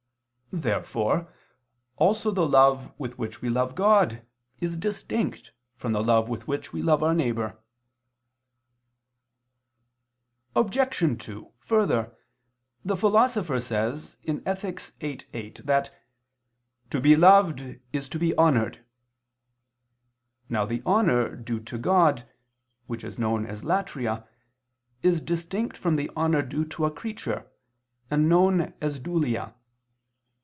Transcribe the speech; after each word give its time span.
Therefore 0.53 1.31
also 1.95 2.29
the 2.29 2.45
love 2.45 2.93
with 2.99 3.17
which 3.17 3.41
we 3.41 3.47
love 3.49 3.73
God, 3.73 4.27
is 4.59 4.75
distinct 4.75 5.53
from 5.77 5.93
the 5.93 6.03
love 6.03 6.27
with 6.27 6.45
which 6.45 6.73
we 6.73 6.81
love 6.81 7.01
our 7.01 7.13
neighbor. 7.13 7.57
Obj. 10.53 11.23
2: 11.25 11.53
Further, 11.61 12.13
the 12.83 12.97
Philosopher 12.97 13.61
says 13.61 14.17
(Ethic. 14.27 14.81
viii, 14.99 15.19
8) 15.31 15.65
that 15.65 15.89
"to 16.89 16.99
be 16.99 17.15
loved 17.15 17.79
is 17.93 18.09
to 18.09 18.19
be 18.19 18.35
honored." 18.35 18.83
Now 20.49 20.65
the 20.65 20.81
honor 20.85 21.33
due 21.33 21.61
to 21.61 21.77
God, 21.77 22.27
which 22.87 23.05
is 23.05 23.17
known 23.17 23.45
as 23.45 23.63
latria, 23.63 24.27
is 25.01 25.21
distinct 25.21 25.77
from 25.77 25.95
the 25.95 26.11
honor 26.13 26.41
due 26.41 26.65
to 26.65 26.83
a 26.83 26.91
creature, 26.91 27.49
and 28.09 28.27
known 28.27 28.73
as 28.81 28.99
_dulia. 28.99 29.53